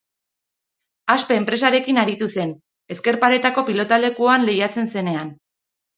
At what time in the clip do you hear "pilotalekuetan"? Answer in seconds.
3.69-4.49